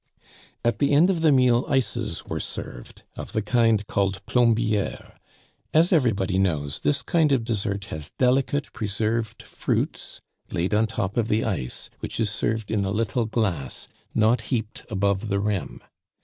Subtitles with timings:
[0.65, 5.11] At the end of the meal ices were served, of the kind called plombieres.
[5.75, 10.19] As everybody knows, this kind of dessert has delicate preserved fruits
[10.49, 14.41] laid on the top of the ice, which is served in a little glass, not
[14.49, 15.83] heaped above the rim.